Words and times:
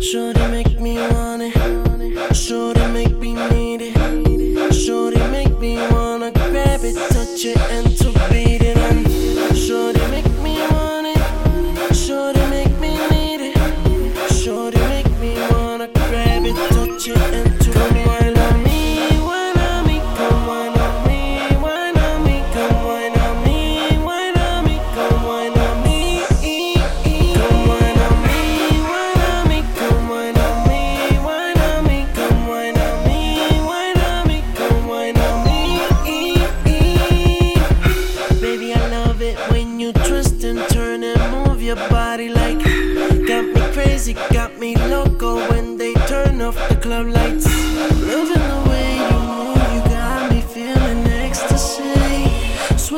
Shorty 0.00 0.46
make 0.48 0.80
me 0.80 0.96
want 0.96 1.42
it. 1.42 2.34
Shorty 2.34 2.86
make 2.86 3.14
me 3.16 3.34
need 3.34 3.82
it. 3.82 4.74
Shorty 4.74 5.20
make 5.28 5.58
me 5.58 5.76
wanna 5.90 6.30
grab 6.32 6.80
it, 6.82 6.96
touch 7.12 7.44
it, 7.44 7.58
and 7.70 7.89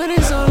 what 0.02 0.10
is 0.10 0.32
on 0.32 0.41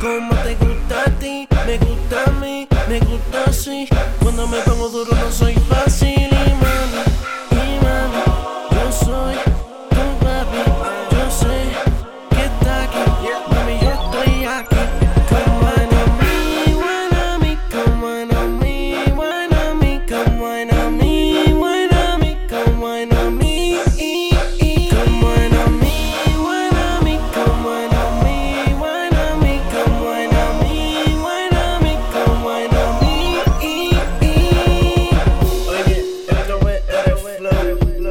Como 0.00 0.34
te 0.42 0.54
gusta 0.56 1.02
a 1.06 1.10
ti, 1.18 1.48
me 1.66 1.78
gusta 1.78 2.24
a 2.26 2.30
mí, 2.32 2.68
me 2.88 3.00
gusta 3.00 3.44
así. 3.46 3.88
Cuando 4.22 4.46
me 4.46 4.58
pongo 4.60 4.88
duro 4.88 5.15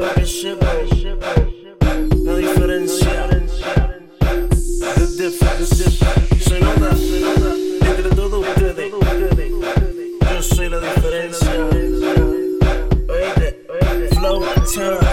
love 0.00 0.14
this 0.16 0.28
shit, 0.28 0.60
bro. 0.60 0.72
Know 2.24 2.36
you 2.36 2.54
feel 2.54 2.66
this 2.66 2.98
shit. 2.98 3.08
It's 4.98 5.16
different, 5.16 5.60
it's 5.60 5.70
different. 5.78 6.42
Soy 6.42 6.60
nota, 6.60 6.90
entre 7.86 8.10
todos 8.14 8.46
ustedes. 8.46 8.92
Yo 10.32 10.42
soy 10.42 10.68
la 10.68 10.80
diferencia. 10.80 11.68
Oíste, 13.08 13.48
flow, 14.14 14.44
time. 14.74 15.05